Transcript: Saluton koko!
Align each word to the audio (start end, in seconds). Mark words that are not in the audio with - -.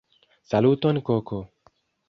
Saluton 0.53 1.01
koko! 1.05 1.43